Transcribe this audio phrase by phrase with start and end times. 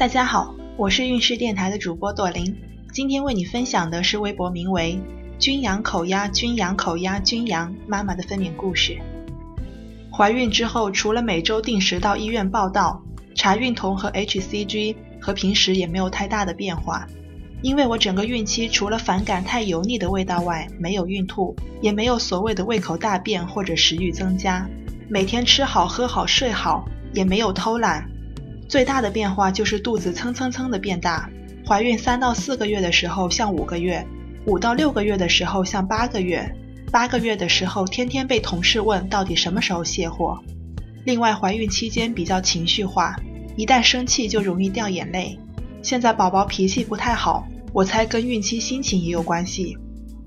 [0.00, 2.56] 大家好，我是运势电台的主播朵琳，
[2.90, 4.98] 今天为你分享的是微博名为
[5.38, 8.98] “君阳口压君阳口压君阳”妈妈的分娩故事。
[10.10, 13.02] 怀孕之后，除了每周定时到医院报道
[13.34, 17.06] 查孕酮和 HCG，和平时也没有太大的变化。
[17.60, 24.66] 因为我整个孕期除了反感太油腻的味道外，没有孕吐，也没有所谓的胃口大变或者食欲增加，
[25.10, 28.10] 每天吃好喝好睡好，也没有偷懒。
[28.70, 31.28] 最大的变化就是肚子蹭蹭蹭的变大，
[31.66, 34.06] 怀孕三到四个月的时候像五个月，
[34.46, 36.48] 五到六个月的时候像八个月，
[36.92, 40.38] 八个月的时候天天被同事问到底什么时候卸货。
[41.04, 43.16] 另外，怀孕期间比较情绪化，
[43.56, 45.36] 一旦生气就容易掉眼泪。
[45.82, 49.76] 现在宝宝脾气不太好，我猜跟孕期心情也有关系。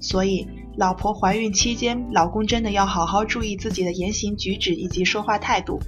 [0.01, 5.79] 所以，老婆怀孕期间，老公真的要好好注意自己的言行举止以及说话态度。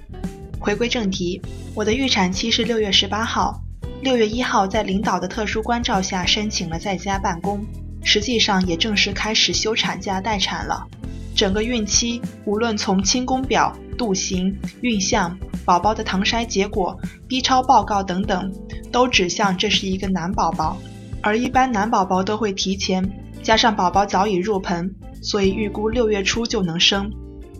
[0.58, 1.40] 回归正题，
[1.74, 3.60] 我的预产期是六月十八号，
[4.02, 7.64] 六月一号在领导的特殊关照下申请了在家办公，
[8.02, 10.86] 实际上也正式开始休产假待产了。
[11.34, 18.50] 整个孕期，无论从清宫表、肚形、孕相、宝宝的唐筛结果、B 超报告等等，
[18.90, 20.78] 都指向这是一个男宝宝，
[21.20, 23.06] 而一般男宝宝都会提前，
[23.42, 24.90] 加上宝宝早已入盆，
[25.22, 27.12] 所以预估六月初就能生，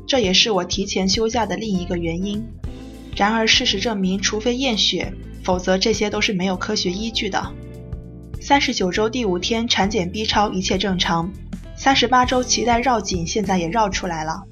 [0.06, 2.42] 这也是我提前休假的另一个原因。
[3.16, 5.10] 然而，事实证明，除非验血，
[5.42, 7.50] 否则这些都是没有科学依据的。
[8.40, 11.32] 三十九周第五天产检 B 超一切正常，
[11.74, 14.42] 三十八周脐带绕颈现在也绕出来了。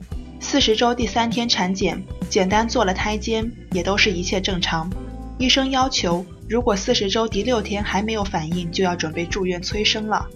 [0.40, 4.90] 四十周第三天产检，简单做了胎监，也都是一切正常。
[5.38, 10.26] 医生要求，如果四十周第六天还没有反应，就要准备住院催生了。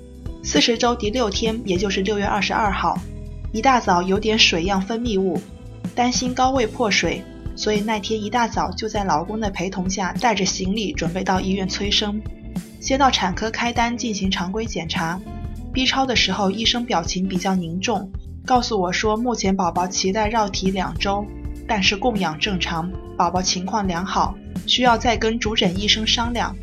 [0.42, 2.98] 四十周第六天，也就是六月二十二号，
[3.52, 5.40] 一大早有点水样分泌物，
[5.94, 7.22] 担心高位破水。
[7.58, 12.22] 所以那天一大早就在老公的陪同下，带着行李准备到医院催生。
[12.80, 15.20] 先到产科开单进行常规检查。
[15.72, 18.08] B 超的时候，医生表情比较凝重，
[18.46, 21.26] 告诉我说目前宝宝脐带绕体两周，
[21.66, 26.54] 但是供氧正常，宝宝情况良好，需要再跟主诊医生商量。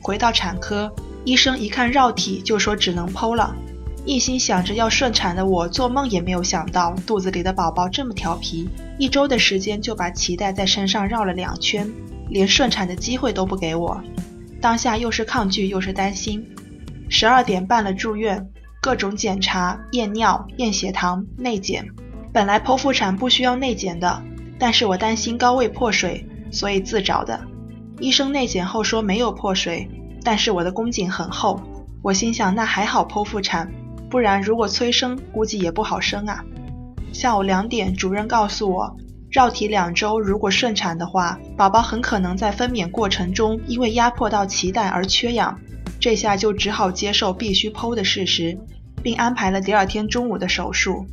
[0.00, 0.90] 回到产科，
[1.26, 3.54] 医生一看绕体就说只能剖了。
[4.06, 8.68] 一心想着要顺产的我，做梦也没有想到肚子里的宝宝这么调皮，
[8.98, 11.88] 一周的时间就把脐带在身上绕了两圈，
[12.28, 14.02] 连顺产的机会都不给我。
[14.60, 16.44] 当下又是抗拒又是担心。
[17.08, 18.48] 十二点办了住院，
[18.80, 21.86] 各种检查、验尿、验血糖、内检。
[22.32, 24.22] 本来剖腹产不需要内检的，
[24.58, 27.40] 但是我担心高位破水，所以自找的。
[27.98, 29.88] 医生内检后说没有破水，
[30.22, 31.60] 但是我的宫颈很厚，
[32.02, 33.70] 我心想那还好剖腹产。
[34.10, 36.44] 不然，如果催生，估计也不好生啊。
[37.12, 38.96] 下午两点，主任告诉我，
[39.30, 45.58] 绕体两周，如果顺产的话，宝宝很可能在分娩过程中因为压迫到脐带而缺氧。
[46.00, 48.58] 这下就只好接受必须剖的事实，
[49.00, 51.06] 并安排了第二天中午的手术。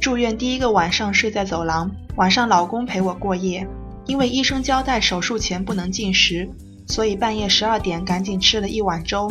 [0.00, 3.64] 住院第一个晚上睡在走廊，晚上老公陪我过夜。
[4.06, 6.50] 因为医生交代手术前不能进食，
[6.88, 9.30] 所以半夜十二点赶紧吃了一碗粥。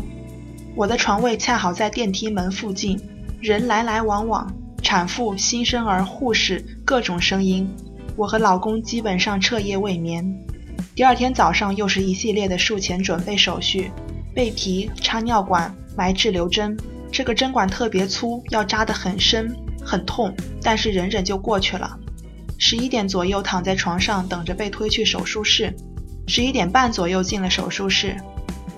[0.73, 2.97] 我的床位恰好在电梯门附近，
[3.41, 4.51] 人来来往往，
[4.81, 7.69] 产妇、新生儿、护士，各种声音。
[8.15, 10.25] 我和老公基本上彻夜未眠。
[10.95, 13.91] 第二天早上又是一系列的术前准备手续：
[14.33, 16.77] 备皮、插尿管、埋滞留针。
[17.11, 21.99] 这个针管特别粗，要扎得很深，很痛，但是忍忍就过去了。
[22.57, 25.75] 十一点左右躺在床上等着被推去手术室。
[26.27, 28.15] 十一点半左右进了手术室，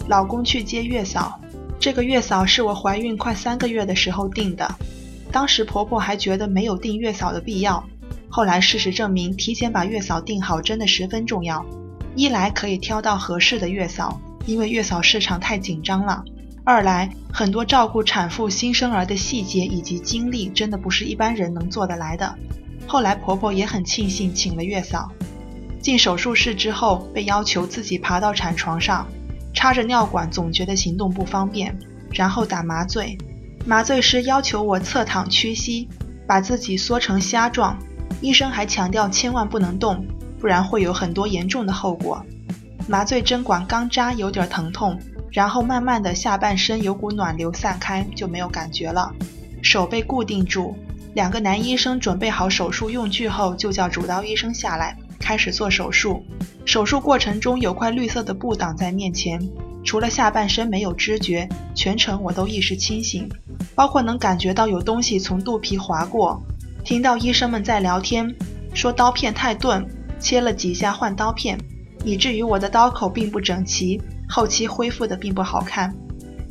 [0.08, 1.40] 老公去接月嫂。
[1.84, 4.74] 这个月嫂是我怀孕快三个月的时候订的，
[5.34, 7.84] 当时婆婆还觉得没有订月嫂的必要。
[8.30, 11.66] 后来事实证明，提前把月嫂订好真的十分重要。
[12.16, 16.24] 一来可以挑到合适的月嫂，因为月嫂市场太紧张了；
[16.64, 22.34] 二来很多照顾产妇、新生儿的细节以及精力，真的不是一般人能做得来的。
[22.88, 25.12] 后来婆婆也很庆幸请了月嫂。
[25.82, 29.06] 进手术室之后，被要求自己爬到产床上。
[29.64, 31.74] 插着尿管，总觉得行动不方便，
[32.12, 33.18] 然后打麻醉。
[33.66, 35.88] 麻醉师要求我侧躺屈膝，
[36.28, 37.80] 把自己缩成虾状。
[38.20, 40.06] 医生还强调千万不能动，
[40.38, 42.22] 不然会有很多严重的后果。
[42.90, 45.00] 麻醉针管刚扎有点疼痛，
[45.32, 49.14] 然后慢慢的下半身有股暖流散开，就没有感觉了。
[49.62, 50.76] 手被固定住，
[51.14, 54.98] 两个男医生准备好手术用具后，就叫主刀医生下来。
[55.24, 56.22] 开始做手术，
[56.66, 59.40] 手术过程中有块绿色的布挡在面前，
[59.82, 63.30] 除了下半身没有知觉，全程我都意识清醒，
[63.74, 66.44] 包括能感觉到有东西从肚皮划过，
[66.84, 68.36] 听到医生们在聊天，
[68.74, 69.88] 说刀片太钝，
[70.20, 71.58] 切了几下换刀片，
[72.04, 75.96] 以至于我的刀口并不整齐，后期恢复的并不好看。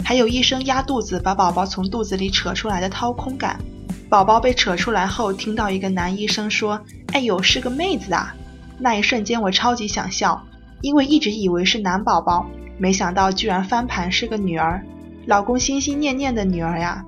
[0.03, 3.61] 还有医生压肚子把宝宝从肚子里扯出来的掏空感。
[4.09, 6.81] 宝宝被扯出来后，听到一个男医生说
[7.13, 8.35] ：“哎呦，是个妹子啊！”
[8.83, 10.45] 那一瞬间我超级想笑，
[10.81, 12.45] 因为一直以为是男宝宝，
[12.79, 14.85] 没想到居然翻盘是个女儿，
[15.25, 17.05] 老公心心念念的女儿呀。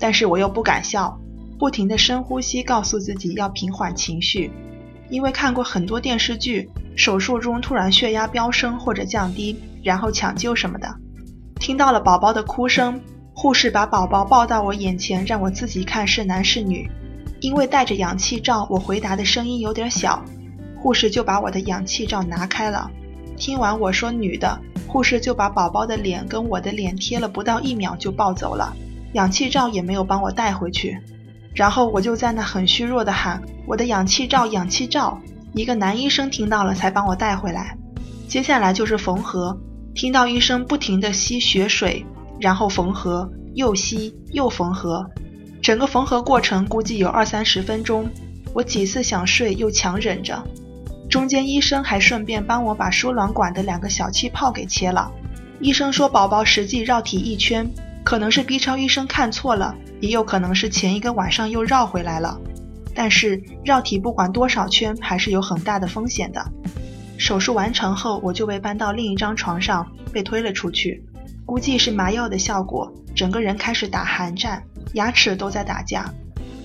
[0.00, 1.20] 但是我又不敢笑，
[1.58, 4.50] 不停的深呼吸，告诉自己要平缓情绪，
[5.10, 10.88] 因为看过很多电视剧，手术中突然血压飙升或者降低，然后抢救什么的。
[11.60, 12.98] 听到了宝宝的哭声，
[13.34, 16.90] 护士把宝宝抱到我眼前，让我自己看是男是女。
[17.40, 20.24] 因为戴着氧气罩，我回答的声音有点小，
[20.80, 22.90] 护士就把我的氧气罩拿开了。
[23.36, 28.74] 听完我说女的，护士就把宝宝的脸跟我的脸贴了不到一秒就抱走了，
[29.12, 30.98] 氧气罩也没有帮我带回去。
[31.54, 35.20] 然后我就在那很虚弱的喊我的氧气罩，氧气罩。
[35.54, 37.76] 一个男医生听到了才帮我带回来。
[38.28, 39.58] 接下来就是缝合。
[39.94, 42.04] 听到医生不停地吸血水，
[42.38, 45.04] 然后缝合，又吸又缝合，
[45.60, 48.08] 整个缝合过程估计有二三十分钟。
[48.54, 50.40] 我几次想睡，又强忍着。
[51.08, 55.10] 中间医生还顺便帮我把输卵管的两个小气泡给切了。
[55.58, 57.68] 医生说宝宝实际绕体一圈，
[58.04, 62.38] 可能是 B 超医生看错了，也有可能是前一个晚上又绕回来了。
[62.94, 66.44] 但是绕体不管多少圈，还是有很大的风险的。
[67.16, 71.02] 手术完成后，我就被搬到另一张床上，被推了出去。
[71.46, 74.62] 估计是麻药的效果，整个人开始打寒战，
[74.92, 76.12] 牙齿都在打架。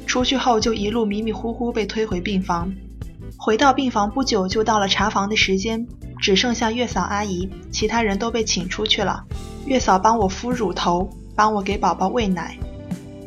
[0.06, 2.72] 出去后就一路迷迷糊糊被推回病房。
[3.38, 5.86] 回到病房不久，就到了查房的时间，
[6.22, 9.24] 只剩下月嫂阿姨，其他人都被请出去了。
[9.66, 12.58] 月嫂帮我敷乳头，帮我给宝宝喂奶。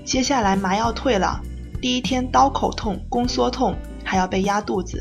[0.04, 1.40] 接下来麻药退了，
[1.82, 3.74] 第一天刀口痛、宫缩痛，
[4.04, 4.98] 还要被压肚子；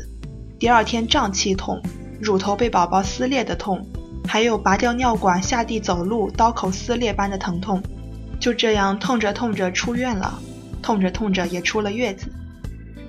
[0.58, 1.80] 第二天胀气痛。
[2.20, 3.86] 乳头被宝宝撕裂的痛，
[4.26, 7.82] 还有拔掉尿管下地走路刀口撕裂般的疼痛，
[8.40, 10.38] 就这样痛着痛着出院了，
[10.82, 12.32] 痛着痛着也出了月子。